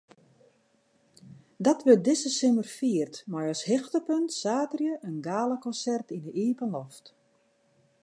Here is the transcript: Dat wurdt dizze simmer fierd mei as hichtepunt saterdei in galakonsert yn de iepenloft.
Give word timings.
Dat 1.65 1.79
wurdt 1.85 2.03
dizze 2.07 2.29
simmer 2.39 2.67
fierd 2.77 3.15
mei 3.31 3.45
as 3.53 3.63
hichtepunt 3.69 4.31
saterdei 4.41 4.93
in 5.09 5.17
galakonsert 5.27 6.07
yn 6.17 6.23
de 6.27 6.31
iepenloft. 6.43 7.05